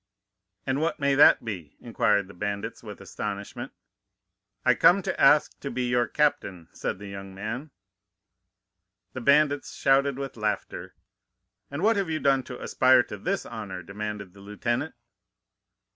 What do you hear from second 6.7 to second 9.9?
said the young man. "The bandits